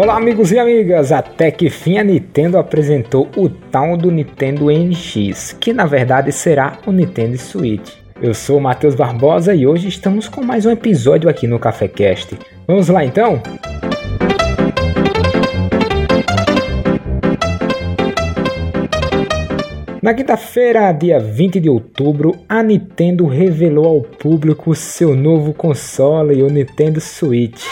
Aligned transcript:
Olá 0.00 0.16
amigos 0.16 0.50
e 0.50 0.58
amigas, 0.58 1.12
até 1.12 1.50
que 1.50 1.68
fim 1.68 1.98
a 1.98 2.02
Nintendo 2.02 2.56
apresentou 2.56 3.28
o 3.36 3.50
tal 3.50 3.98
do 3.98 4.10
Nintendo 4.10 4.70
NX, 4.70 5.54
que 5.60 5.74
na 5.74 5.84
verdade 5.84 6.32
será 6.32 6.78
o 6.86 6.90
Nintendo 6.90 7.36
Switch. 7.36 7.96
Eu 8.18 8.32
sou 8.32 8.56
o 8.56 8.60
Matheus 8.62 8.94
Barbosa 8.94 9.54
e 9.54 9.66
hoje 9.66 9.88
estamos 9.88 10.26
com 10.26 10.42
mais 10.42 10.64
um 10.64 10.70
episódio 10.70 11.28
aqui 11.28 11.46
no 11.46 11.58
CaféCast. 11.58 12.38
Vamos 12.66 12.88
lá 12.88 13.04
então? 13.04 13.42
Na 20.02 20.14
quinta-feira, 20.14 20.90
dia 20.92 21.20
20 21.20 21.60
de 21.60 21.68
outubro, 21.68 22.36
a 22.48 22.62
Nintendo 22.62 23.26
revelou 23.26 23.84
ao 23.84 24.00
público 24.00 24.74
seu 24.74 25.14
novo 25.14 25.52
console, 25.52 26.42
o 26.42 26.48
Nintendo 26.48 27.02
Switch. 27.02 27.66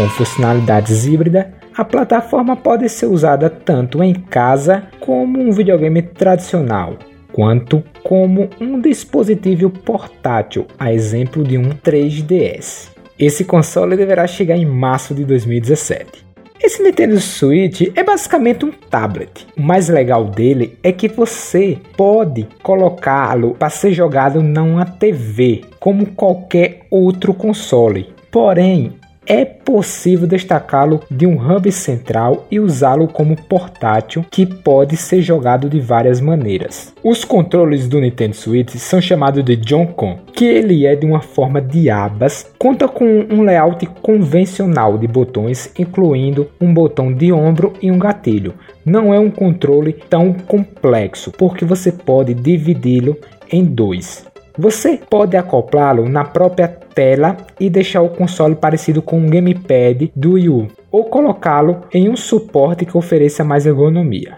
Com 0.00 0.08
funcionalidades 0.08 1.04
híbridas, 1.04 1.44
a 1.76 1.84
plataforma 1.84 2.56
pode 2.56 2.88
ser 2.88 3.04
usada 3.04 3.50
tanto 3.50 4.02
em 4.02 4.14
casa 4.14 4.84
como 4.98 5.38
um 5.38 5.52
videogame 5.52 6.00
tradicional, 6.00 6.96
quanto 7.30 7.84
como 8.02 8.48
um 8.58 8.80
dispositivo 8.80 9.68
portátil, 9.68 10.66
a 10.78 10.90
exemplo 10.90 11.44
de 11.44 11.58
um 11.58 11.68
3DS. 11.68 12.88
Esse 13.18 13.44
console 13.44 13.94
deverá 13.94 14.26
chegar 14.26 14.56
em 14.56 14.64
março 14.64 15.14
de 15.14 15.22
2017. 15.22 16.24
Esse 16.58 16.82
Nintendo 16.82 17.20
Switch 17.20 17.92
é 17.94 18.02
basicamente 18.02 18.64
um 18.64 18.72
tablet. 18.72 19.46
O 19.54 19.60
mais 19.60 19.90
legal 19.90 20.24
dele 20.24 20.78
é 20.82 20.92
que 20.92 21.08
você 21.08 21.76
pode 21.94 22.48
colocá-lo 22.62 23.54
para 23.54 23.68
ser 23.68 23.92
jogado 23.92 24.42
numa 24.42 24.86
TV, 24.86 25.60
como 25.78 26.06
qualquer 26.06 26.86
outro 26.90 27.34
console. 27.34 28.08
Porém, 28.30 28.94
é 29.30 29.44
possível 29.44 30.26
destacá-lo 30.26 31.02
de 31.08 31.24
um 31.24 31.36
hub 31.38 31.70
central 31.70 32.48
e 32.50 32.58
usá-lo 32.58 33.06
como 33.06 33.40
portátil 33.40 34.26
que 34.28 34.44
pode 34.44 34.96
ser 34.96 35.22
jogado 35.22 35.70
de 35.70 35.78
várias 35.78 36.20
maneiras. 36.20 36.92
Os 37.00 37.24
controles 37.24 37.86
do 37.86 38.00
Nintendo 38.00 38.34
Switch 38.34 38.74
são 38.74 39.00
chamados 39.00 39.44
de 39.44 39.56
Joy-Con, 39.64 40.18
que 40.34 40.44
ele 40.44 40.84
é 40.84 40.96
de 40.96 41.06
uma 41.06 41.20
forma 41.20 41.62
de 41.62 41.88
abas, 41.88 42.50
conta 42.58 42.88
com 42.88 43.04
um 43.30 43.42
layout 43.42 43.86
convencional 44.02 44.98
de 44.98 45.06
botões, 45.06 45.72
incluindo 45.78 46.50
um 46.60 46.74
botão 46.74 47.12
de 47.12 47.32
ombro 47.32 47.74
e 47.80 47.88
um 47.88 48.00
gatilho. 48.00 48.54
Não 48.84 49.14
é 49.14 49.20
um 49.20 49.30
controle 49.30 49.92
tão 49.92 50.32
complexo, 50.32 51.30
porque 51.30 51.64
você 51.64 51.92
pode 51.92 52.34
dividi-lo 52.34 53.16
em 53.48 53.64
dois. 53.64 54.28
Você 54.58 54.98
pode 55.08 55.36
acoplá-lo 55.36 56.08
na 56.08 56.24
própria 56.24 56.68
tela 56.94 57.36
e 57.58 57.70
deixar 57.70 58.02
o 58.02 58.10
console 58.10 58.54
parecido 58.54 59.00
com 59.00 59.18
um 59.18 59.28
gamepad 59.28 60.10
do 60.14 60.32
Wii 60.32 60.48
U, 60.48 60.68
ou 60.90 61.04
colocá-lo 61.04 61.82
em 61.92 62.08
um 62.08 62.16
suporte 62.16 62.84
que 62.84 62.96
ofereça 62.96 63.44
mais 63.44 63.66
ergonomia. 63.66 64.36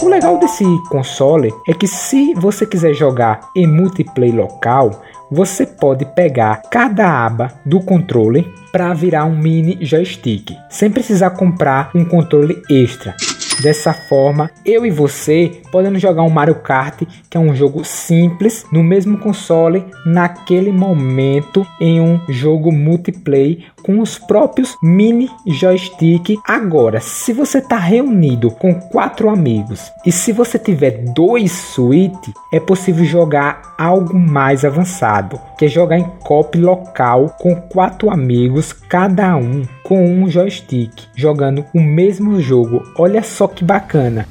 O 0.00 0.08
legal 0.08 0.38
desse 0.38 0.64
console 0.88 1.52
é 1.68 1.74
que 1.74 1.88
se 1.88 2.32
você 2.34 2.64
quiser 2.64 2.94
jogar 2.94 3.50
em 3.56 3.66
multiplayer 3.66 4.36
local, 4.36 5.02
você 5.30 5.66
pode 5.66 6.04
pegar 6.04 6.62
cada 6.70 7.26
aba 7.26 7.52
do 7.66 7.80
controle 7.80 8.46
para 8.70 8.94
virar 8.94 9.24
um 9.24 9.36
mini 9.36 9.78
joystick, 9.80 10.52
sem 10.70 10.90
precisar 10.90 11.30
comprar 11.30 11.90
um 11.94 12.04
controle 12.04 12.62
extra. 12.70 13.16
Dessa 13.62 13.94
forma, 13.94 14.50
eu 14.64 14.84
e 14.84 14.90
você 14.90 15.60
podemos 15.70 16.00
jogar 16.00 16.22
um 16.22 16.30
Mario 16.30 16.56
Kart, 16.56 17.02
que 17.30 17.36
é 17.36 17.40
um 17.40 17.54
jogo 17.54 17.84
simples, 17.84 18.66
no 18.70 18.82
mesmo 18.82 19.18
console, 19.18 19.84
naquele 20.04 20.70
momento, 20.70 21.66
em 21.80 22.00
um 22.00 22.20
jogo 22.28 22.70
multiplayer 22.70 23.64
com 23.82 24.00
os 24.00 24.18
próprios 24.18 24.76
mini 24.82 25.30
joystick. 25.46 26.38
Agora, 26.46 27.00
se 27.00 27.32
você 27.32 27.58
está 27.58 27.76
reunido 27.76 28.50
com 28.50 28.74
quatro 28.74 29.28
amigos 29.28 29.92
e 30.06 30.10
se 30.10 30.32
você 30.32 30.58
tiver 30.58 31.04
dois 31.12 31.52
Switch, 31.52 32.28
é 32.52 32.58
possível 32.58 33.04
jogar 33.04 33.74
algo 33.78 34.18
mais 34.18 34.64
avançado, 34.64 35.38
que 35.58 35.66
é 35.66 35.68
jogar 35.68 35.98
em 35.98 36.10
cop 36.20 36.56
local 36.58 37.36
com 37.38 37.54
quatro 37.56 38.10
amigos, 38.10 38.72
cada 38.72 39.36
um 39.36 39.62
com 39.82 40.02
um 40.02 40.30
joystick, 40.30 40.90
jogando 41.14 41.64
o 41.74 41.80
mesmo 41.80 42.40
jogo. 42.40 42.82
Olha 42.96 43.22
só 43.22 43.43
que 43.48 43.64
bacana. 43.64 44.26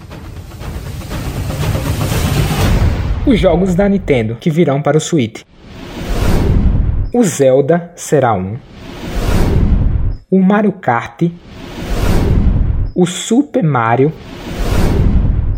Os 3.26 3.40
jogos 3.40 3.74
da 3.74 3.88
Nintendo 3.88 4.36
que 4.36 4.50
virão 4.50 4.82
para 4.82 4.98
o 4.98 5.02
Switch. 5.02 5.44
O 7.14 7.24
Zelda 7.24 7.92
será 7.96 8.34
um. 8.34 8.58
O 10.30 10.40
Mario 10.40 10.74
Kart. 10.74 11.22
O 12.96 13.06
Super 13.06 13.64
Mario. 13.64 14.12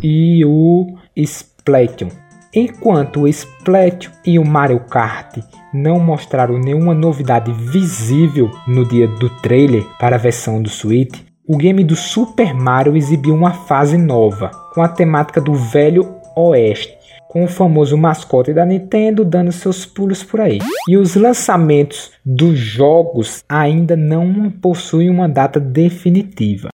E 0.04 0.46
o 0.46 0.96
Splatoon. 1.16 2.10
Enquanto 2.54 3.22
o 3.22 3.28
Splatoon 3.28 4.12
e 4.26 4.38
o 4.38 4.46
Mario 4.46 4.80
Kart 4.82 5.38
não 5.74 6.00
mostraram 6.00 6.58
nenhuma 6.58 6.94
novidade 6.94 7.52
visível 7.52 8.52
no 8.68 8.88
dia 8.88 9.08
do 9.08 9.30
trailer 9.42 9.84
para 10.00 10.16
a 10.16 10.20
versão 10.20 10.62
do 10.62 10.70
Switch, 10.70 11.25
o 11.48 11.58
game 11.58 11.84
do 11.84 11.96
Super 11.96 12.56
Mario 12.56 12.98
exibiu 12.98 13.36
uma 13.36 13.54
fase 13.54 13.98
nova, 13.98 14.50
com 14.74 14.82
a 14.82 14.88
temática 14.88 15.40
do 15.40 15.54
Velho 15.54 16.16
Oeste, 16.36 16.98
com 17.30 17.44
o 17.44 17.48
famoso 17.48 17.96
mascote 17.96 18.52
da 18.52 18.66
Nintendo 18.66 19.24
dando 19.24 19.52
seus 19.52 19.86
pulos 19.86 20.24
por 20.24 20.42
aí. 20.42 20.58
E 20.90 20.98
os 20.98 21.16
lançamentos 21.16 22.12
dos 22.26 22.58
jogos 22.58 23.44
ainda 23.48 23.96
não 23.96 24.50
possuem 24.50 25.10
uma 25.10 25.30
data 25.30 25.60
definitiva. 25.60 26.70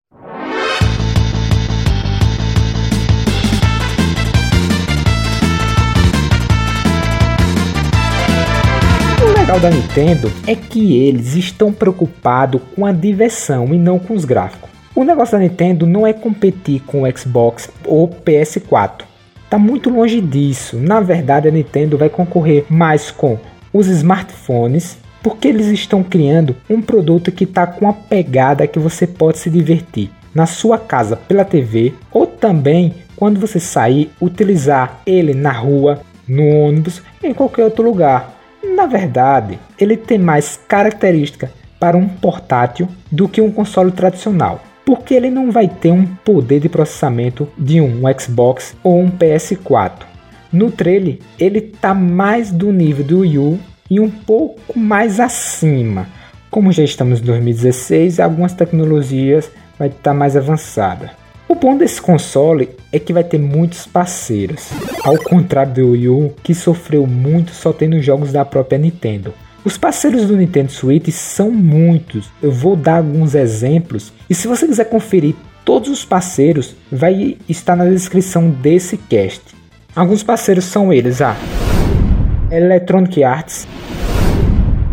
Legal 9.50 9.58
da 9.58 9.70
Nintendo 9.70 10.32
é 10.46 10.54
que 10.54 10.96
eles 10.96 11.34
estão 11.34 11.72
preocupados 11.72 12.60
com 12.76 12.86
a 12.86 12.92
diversão 12.92 13.74
e 13.74 13.78
não 13.78 13.98
com 13.98 14.14
os 14.14 14.24
gráficos. 14.24 14.70
O 14.94 15.02
negócio 15.02 15.36
da 15.36 15.42
Nintendo 15.42 15.86
não 15.86 16.06
é 16.06 16.12
competir 16.12 16.80
com 16.82 17.02
o 17.02 17.18
Xbox 17.18 17.68
ou 17.84 18.08
PS4. 18.08 19.02
Tá 19.48 19.58
muito 19.58 19.90
longe 19.90 20.20
disso. 20.20 20.76
Na 20.76 21.00
verdade, 21.00 21.48
a 21.48 21.50
Nintendo 21.50 21.98
vai 21.98 22.08
concorrer 22.08 22.64
mais 22.70 23.10
com 23.10 23.40
os 23.72 23.88
smartphones, 23.88 24.98
porque 25.20 25.48
eles 25.48 25.66
estão 25.66 26.04
criando 26.04 26.54
um 26.68 26.80
produto 26.80 27.32
que 27.32 27.42
está 27.42 27.66
com 27.66 27.88
a 27.88 27.92
pegada 27.92 28.68
que 28.68 28.78
você 28.78 29.04
pode 29.04 29.38
se 29.38 29.50
divertir 29.50 30.10
na 30.32 30.46
sua 30.46 30.78
casa 30.78 31.16
pela 31.16 31.44
TV 31.44 31.92
ou 32.12 32.24
também 32.24 32.94
quando 33.16 33.40
você 33.40 33.58
sair 33.58 34.12
utilizar 34.20 35.00
ele 35.04 35.34
na 35.34 35.50
rua, 35.50 36.02
no 36.28 36.46
ônibus, 36.46 37.02
em 37.20 37.34
qualquer 37.34 37.64
outro 37.64 37.82
lugar. 37.82 38.39
Na 38.80 38.86
verdade, 38.86 39.58
ele 39.78 39.94
tem 39.94 40.16
mais 40.16 40.58
característica 40.66 41.52
para 41.78 41.98
um 41.98 42.08
portátil 42.08 42.88
do 43.12 43.28
que 43.28 43.38
um 43.38 43.52
console 43.52 43.92
tradicional, 43.92 44.62
porque 44.86 45.12
ele 45.12 45.28
não 45.28 45.50
vai 45.50 45.68
ter 45.68 45.90
um 45.92 46.06
poder 46.06 46.60
de 46.60 46.68
processamento 46.70 47.46
de 47.58 47.78
um 47.78 48.00
Xbox 48.18 48.74
ou 48.82 48.98
um 48.98 49.10
PS4. 49.10 50.04
No 50.50 50.72
trailer, 50.72 51.18
ele 51.38 51.58
está 51.58 51.92
mais 51.92 52.50
do 52.50 52.72
nível 52.72 53.04
do 53.04 53.18
Wii 53.18 53.38
U 53.38 53.58
e 53.90 54.00
um 54.00 54.08
pouco 54.08 54.78
mais 54.78 55.20
acima. 55.20 56.06
Como 56.50 56.72
já 56.72 56.82
estamos 56.82 57.20
em 57.20 57.24
2016, 57.24 58.18
algumas 58.18 58.54
tecnologias 58.54 59.50
vai 59.78 59.88
estar 59.88 60.00
tá 60.00 60.14
mais 60.14 60.38
avançada. 60.38 61.10
O 61.50 61.54
bom 61.56 61.76
desse 61.76 62.00
console 62.00 62.70
é 62.92 62.98
que 63.00 63.12
vai 63.12 63.24
ter 63.24 63.36
muitos 63.36 63.84
parceiros, 63.84 64.70
ao 65.02 65.18
contrário 65.18 65.74
do 65.74 65.90
Wii 65.90 66.08
U, 66.08 66.32
que 66.44 66.54
sofreu 66.54 67.08
muito 67.08 67.50
só 67.50 67.72
tendo 67.72 68.00
jogos 68.00 68.30
da 68.30 68.44
própria 68.44 68.78
Nintendo. 68.78 69.34
Os 69.64 69.76
parceiros 69.76 70.26
do 70.26 70.36
Nintendo 70.36 70.70
Switch 70.70 71.08
são 71.08 71.50
muitos, 71.50 72.30
eu 72.40 72.52
vou 72.52 72.76
dar 72.76 72.98
alguns 72.98 73.34
exemplos 73.34 74.12
e 74.30 74.34
se 74.34 74.46
você 74.46 74.64
quiser 74.64 74.84
conferir 74.84 75.34
todos 75.64 75.90
os 75.90 76.04
parceiros, 76.04 76.76
vai 76.90 77.36
estar 77.48 77.74
na 77.74 77.86
descrição 77.86 78.48
desse 78.48 78.96
cast. 78.96 79.42
Alguns 79.96 80.22
parceiros 80.22 80.66
são 80.66 80.92
eles: 80.92 81.20
a 81.20 81.36
Electronic 82.48 83.24
Arts, 83.24 83.66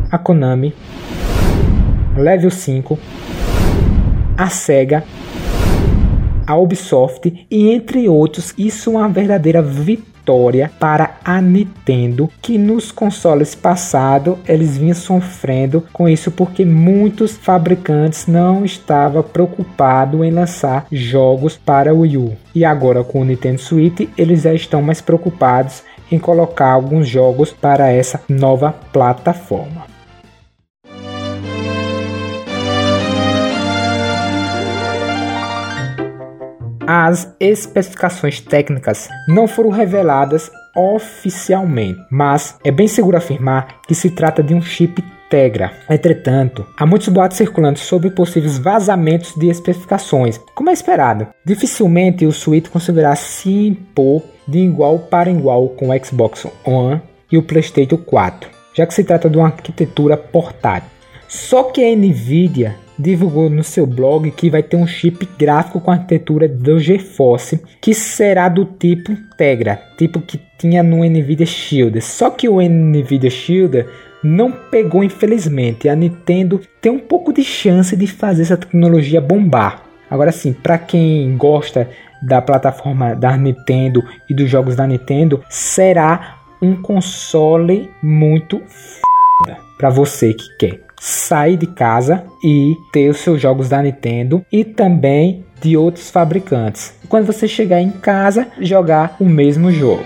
a 0.09 0.17
Konami, 0.17 0.73
Level 2.17 2.49
5, 2.49 2.97
a 4.35 4.49
Sega 4.49 5.03
a 6.47 6.55
Ubisoft 6.55 7.45
e 7.51 7.69
entre 7.69 8.07
outros. 8.07 8.53
Isso 8.57 8.91
é 8.91 8.97
uma 8.97 9.09
verdadeira 9.09 9.61
vitória 9.61 10.71
para 10.79 11.17
a 11.23 11.41
Nintendo, 11.41 12.29
que 12.41 12.57
nos 12.57 12.91
consoles 12.91 13.53
passados 13.53 14.37
eles 14.47 14.77
vinham 14.77 14.95
sofrendo 14.95 15.83
com 15.93 16.07
isso 16.09 16.31
porque 16.31 16.65
muitos 16.65 17.37
fabricantes 17.37 18.27
não 18.27 18.65
estavam 18.65 19.23
preocupados 19.23 20.21
em 20.25 20.31
lançar 20.31 20.85
jogos 20.91 21.57
para 21.57 21.93
o 21.93 21.99
Wii 21.99 22.17
U. 22.17 22.33
E 22.55 22.65
agora 22.65 23.03
com 23.03 23.21
o 23.21 23.25
Nintendo 23.25 23.61
Switch 23.61 24.09
eles 24.17 24.41
já 24.41 24.53
estão 24.53 24.81
mais 24.81 25.01
preocupados 25.01 25.83
em 26.11 26.17
colocar 26.17 26.71
alguns 26.71 27.07
jogos 27.07 27.51
para 27.51 27.91
essa 27.91 28.21
nova 28.29 28.73
plataforma. 28.91 29.96
As 36.89 37.35
especificações 37.37 38.39
técnicas 38.39 39.09
não 39.27 39.45
foram 39.45 39.71
reveladas 39.71 40.49
oficialmente, 40.73 41.99
mas 42.09 42.55
é 42.63 42.71
bem 42.71 42.87
seguro 42.87 43.17
afirmar 43.17 43.81
que 43.85 43.93
se 43.93 44.09
trata 44.09 44.41
de 44.41 44.53
um 44.53 44.61
chip 44.61 45.03
Tegra. 45.29 45.73
Entretanto, 45.89 46.65
há 46.77 46.85
muitos 46.85 47.09
boatos 47.09 47.35
circulando 47.35 47.77
sobre 47.77 48.09
possíveis 48.09 48.57
vazamentos 48.57 49.35
de 49.35 49.49
especificações, 49.49 50.39
como 50.55 50.69
é 50.69 50.73
esperado. 50.73 51.27
Dificilmente 51.43 52.25
o 52.25 52.31
Switch 52.31 52.69
conseguirá 52.69 53.13
se 53.17 53.67
impor 53.67 54.23
de 54.47 54.59
igual 54.59 54.99
para 54.99 55.29
igual 55.29 55.67
com 55.67 55.89
o 55.89 56.05
Xbox 56.05 56.47
One 56.63 57.01
e 57.29 57.37
o 57.37 57.43
PlayStation 57.43 57.97
4, 57.97 58.49
já 58.73 58.85
que 58.85 58.93
se 58.93 59.03
trata 59.03 59.29
de 59.29 59.37
uma 59.37 59.47
arquitetura 59.47 60.15
portátil. 60.15 60.89
Só 61.27 61.63
que 61.63 61.83
a 61.83 61.93
Nvidia 61.93 62.77
divulgou 62.97 63.49
no 63.49 63.63
seu 63.63 63.85
blog 63.85 64.29
que 64.31 64.49
vai 64.49 64.63
ter 64.63 64.75
um 64.75 64.87
chip 64.87 65.27
gráfico 65.37 65.79
com 65.79 65.91
arquitetura 65.91 66.47
do 66.47 66.79
GeForce, 66.79 67.61
que 67.81 67.93
será 67.93 68.49
do 68.49 68.65
tipo 68.65 69.15
Tegra, 69.37 69.81
tipo 69.97 70.19
que 70.19 70.39
tinha 70.57 70.81
no 70.81 71.03
Nvidia 71.03 71.45
Shield. 71.45 72.01
Só 72.01 72.29
que 72.29 72.49
o 72.49 72.59
Nvidia 72.61 73.29
Shield 73.29 73.85
não 74.23 74.51
pegou 74.51 75.03
infelizmente. 75.03 75.87
A 75.87 75.95
Nintendo 75.95 76.59
tem 76.81 76.91
um 76.91 76.99
pouco 76.99 77.31
de 77.31 77.43
chance 77.43 77.95
de 77.95 78.07
fazer 78.07 78.43
essa 78.43 78.57
tecnologia 78.57 79.21
bombar. 79.21 79.83
Agora 80.09 80.31
sim, 80.31 80.53
para 80.53 80.77
quem 80.77 81.35
gosta 81.37 81.89
da 82.21 82.41
plataforma 82.41 83.13
da 83.13 83.37
Nintendo 83.37 84.03
e 84.29 84.33
dos 84.33 84.49
jogos 84.49 84.75
da 84.75 84.87
Nintendo, 84.87 85.43
será 85.49 86.37
um 86.61 86.81
console 86.81 87.89
muito 88.01 88.61
para 89.77 89.89
você 89.89 90.33
que 90.33 90.57
quer 90.57 90.81
sair 90.99 91.57
de 91.57 91.67
casa 91.67 92.23
e 92.43 92.75
ter 92.91 93.09
os 93.09 93.17
seus 93.17 93.41
jogos 93.41 93.69
da 93.69 93.81
Nintendo 93.81 94.43
e 94.51 94.63
também 94.63 95.45
de 95.61 95.77
outros 95.77 96.09
fabricantes. 96.09 96.93
Quando 97.07 97.25
você 97.25 97.47
chegar 97.47 97.81
em 97.81 97.91
casa, 97.91 98.47
jogar 98.59 99.15
o 99.19 99.25
mesmo 99.25 99.71
jogo. 99.71 100.03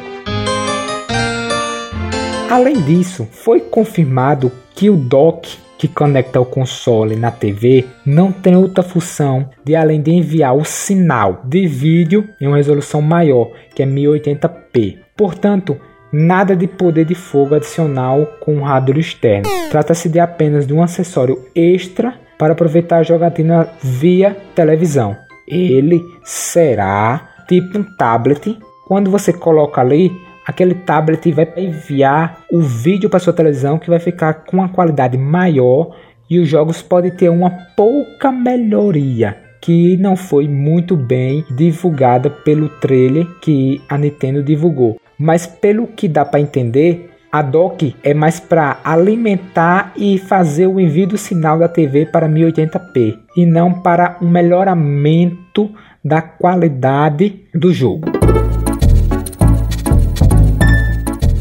Além 2.50 2.82
disso, 2.82 3.28
foi 3.32 3.62
confirmado 3.62 4.52
que 4.76 4.90
o 4.90 4.98
dock 4.98 5.58
que 5.78 5.88
conecta 5.88 6.40
o 6.40 6.46
console 6.46 7.16
na 7.16 7.32
TV 7.32 7.88
não 8.06 8.32
tem 8.32 8.56
outra 8.56 8.84
função 8.84 9.50
de 9.64 9.76
além 9.76 10.00
de 10.00 10.12
enviar 10.12 10.56
o 10.56 10.64
sinal 10.64 11.42
de 11.44 11.66
vídeo 11.66 12.30
em 12.40 12.46
uma 12.46 12.58
resolução 12.58 13.02
maior, 13.02 13.50
que 13.74 13.82
é 13.82 13.86
1080p. 13.88 15.00
Portanto, 15.18 15.76
Nada 16.12 16.58
de 16.58 16.68
poder 16.68 17.06
de 17.06 17.16
fogo 17.16 17.56
adicional 17.56 18.26
com 18.42 18.56
um 18.56 18.64
hardware 18.64 19.00
externo. 19.00 19.50
Trata-se 19.70 20.10
de 20.10 20.20
apenas 20.20 20.68
de 20.68 20.74
um 20.74 20.84
acessório 20.84 21.40
extra 21.56 22.16
para 22.38 22.52
aproveitar 22.52 22.98
a 22.98 23.04
jogatina 23.04 23.70
via 23.82 24.36
televisão. 24.54 25.16
Ele 25.48 26.04
será 26.22 27.30
tipo 27.48 27.78
um 27.78 27.84
tablet. 27.96 28.58
Quando 28.88 29.10
você 29.10 29.32
coloca 29.32 29.80
ali, 29.80 30.12
aquele 30.46 30.76
tablet 30.76 31.32
vai 31.32 31.48
enviar 31.56 32.42
o 32.52 32.60
vídeo 32.60 33.10
para 33.10 33.20
sua 33.20 33.32
televisão 33.32 33.80
que 33.80 33.90
vai 33.90 34.00
ficar 34.00 34.34
com 34.46 34.58
uma 34.58 34.68
qualidade 34.68 35.18
maior 35.18 35.96
e 36.30 36.40
os 36.40 36.50
jogos 36.50 36.82
podem 36.82 37.12
ter 37.12 37.30
uma 37.30 37.52
pouca 37.78 38.34
melhoria 38.34 39.38
que 39.62 39.96
não 39.98 40.16
foi 40.16 40.48
muito 40.48 40.98
bem 40.98 41.46
divulgada 41.52 42.30
pelo 42.30 42.68
trailer 42.68 43.28
que 43.40 43.80
a 43.88 43.98
Nintendo 43.98 44.44
divulgou 44.44 45.00
mas 45.22 45.46
pelo 45.46 45.86
que 45.86 46.08
dá 46.08 46.26
para 46.26 46.40
entender, 46.40 47.12
a 47.32 47.44
dock 47.44 47.96
é 48.04 48.12
mais 48.12 48.40
para 48.40 48.80
alimentar 48.84 49.94
e 49.96 50.18
fazer 50.18 50.66
o 50.66 50.80
envio 50.80 51.06
do 51.06 51.18
sinal 51.18 51.60
da 51.60 51.68
TV 51.68 52.08
para 52.08 52.28
1080p 52.28 53.20
e 53.38 53.46
não 53.46 53.72
para 53.72 54.18
um 54.20 54.28
melhoramento 54.28 55.72
da 56.04 56.24
qualidade 56.24 57.46
do 57.54 57.72
jogo. 57.72 58.12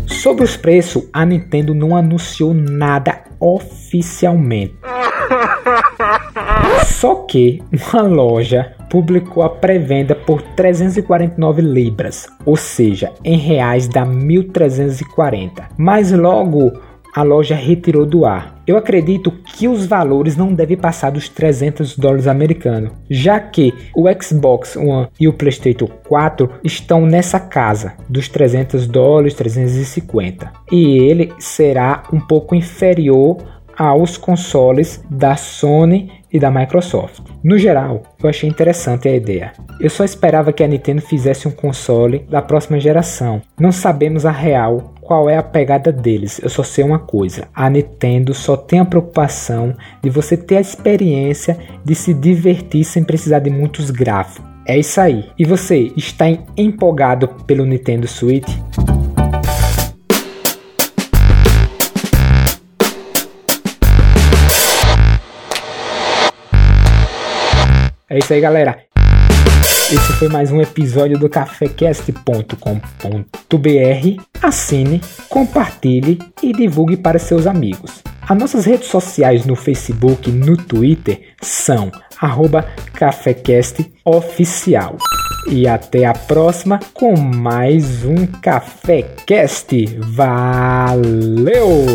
Sobre 0.06 0.44
os 0.44 0.58
preços, 0.58 1.08
a 1.10 1.24
Nintendo 1.24 1.74
não 1.74 1.96
anunciou 1.96 2.52
nada 2.52 3.22
oficialmente. 3.40 4.89
Só 6.84 7.14
que 7.26 7.62
uma 7.92 8.02
loja 8.02 8.72
publicou 8.90 9.42
a 9.42 9.48
pré-venda 9.48 10.14
por 10.14 10.42
349 10.42 11.62
libras, 11.62 12.28
ou 12.44 12.56
seja, 12.56 13.12
em 13.24 13.38
reais 13.38 13.88
dá 13.88 14.04
1.340. 14.04 15.50
Mas 15.78 16.10
logo 16.12 16.72
a 17.14 17.22
loja 17.22 17.54
retirou 17.54 18.06
do 18.06 18.24
ar. 18.24 18.60
Eu 18.66 18.76
acredito 18.76 19.32
que 19.32 19.66
os 19.66 19.84
valores 19.84 20.36
não 20.36 20.54
devem 20.54 20.76
passar 20.76 21.10
dos 21.10 21.28
300 21.28 21.96
dólares 21.96 22.28
americanos, 22.28 22.92
já 23.08 23.40
que 23.40 23.74
o 23.96 24.04
Xbox 24.22 24.76
One 24.76 25.08
e 25.18 25.26
o 25.26 25.32
PlayStation 25.32 25.88
4 26.08 26.48
estão 26.62 27.04
nessa 27.04 27.40
casa 27.40 27.94
dos 28.08 28.28
300 28.28 28.86
dólares, 28.86 29.34
350. 29.34 30.52
E 30.70 30.98
ele 30.98 31.32
será 31.38 32.04
um 32.12 32.20
pouco 32.20 32.54
inferior 32.54 33.38
aos 33.80 34.18
consoles 34.18 35.02
da 35.10 35.36
Sony 35.36 36.12
e 36.30 36.38
da 36.38 36.50
Microsoft. 36.50 37.22
No 37.42 37.56
geral, 37.56 38.02
eu 38.22 38.28
achei 38.28 38.46
interessante 38.46 39.08
a 39.08 39.16
ideia. 39.16 39.52
Eu 39.80 39.88
só 39.88 40.04
esperava 40.04 40.52
que 40.52 40.62
a 40.62 40.68
Nintendo 40.68 41.00
fizesse 41.00 41.48
um 41.48 41.50
console 41.50 42.18
da 42.28 42.42
próxima 42.42 42.78
geração. 42.78 43.40
Não 43.58 43.72
sabemos 43.72 44.26
a 44.26 44.30
real 44.30 44.92
qual 45.00 45.30
é 45.30 45.38
a 45.38 45.42
pegada 45.42 45.90
deles. 45.90 46.38
Eu 46.42 46.50
só 46.50 46.62
sei 46.62 46.84
uma 46.84 46.98
coisa: 46.98 47.48
a 47.54 47.70
Nintendo 47.70 48.34
só 48.34 48.54
tem 48.54 48.80
a 48.80 48.84
preocupação 48.84 49.74
de 50.02 50.10
você 50.10 50.36
ter 50.36 50.58
a 50.58 50.60
experiência 50.60 51.56
de 51.82 51.94
se 51.94 52.12
divertir 52.12 52.84
sem 52.84 53.02
precisar 53.02 53.38
de 53.38 53.48
muitos 53.48 53.90
gráficos. 53.90 54.44
É 54.66 54.78
isso 54.78 55.00
aí. 55.00 55.24
E 55.38 55.44
você 55.46 55.90
está 55.96 56.26
empolgado 56.54 57.28
pelo 57.46 57.64
Nintendo 57.64 58.06
Switch? 58.06 58.46
É 68.10 68.18
isso 68.18 68.32
aí, 68.32 68.40
galera. 68.40 68.80
Esse 69.92 70.12
foi 70.14 70.28
mais 70.28 70.50
um 70.50 70.60
episódio 70.60 71.16
do 71.16 71.28
cafecast.com.br. 71.28 74.22
Assine, 74.42 75.00
compartilhe 75.28 76.18
e 76.42 76.52
divulgue 76.52 76.96
para 76.96 77.20
seus 77.20 77.46
amigos. 77.46 78.02
As 78.28 78.36
nossas 78.36 78.64
redes 78.64 78.88
sociais 78.88 79.46
no 79.46 79.54
Facebook 79.54 80.28
e 80.28 80.32
no 80.32 80.56
Twitter 80.56 81.20
são 81.40 81.92
arroba 82.20 82.66
cafecastoficial. 82.92 84.96
E 85.48 85.68
até 85.68 86.04
a 86.04 86.12
próxima 86.12 86.80
com 86.92 87.16
mais 87.16 88.04
um 88.04 88.26
Cafecast. 88.26 89.86
Valeu! 90.00 91.86